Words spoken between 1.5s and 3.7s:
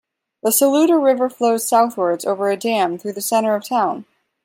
southwards over a dam through the center of